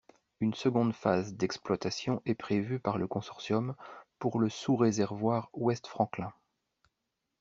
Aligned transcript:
Une 0.39 0.55
seconde 0.55 0.95
phase 0.95 1.35
d'exploitation 1.35 2.23
est 2.25 2.33
prévue 2.33 2.79
par 2.79 2.97
le 2.97 3.05
consortium 3.05 3.75
pour 4.17 4.39
le 4.39 4.49
sous-réservoir 4.49 5.51
“West 5.53 5.85
Franklin”. 5.85 6.33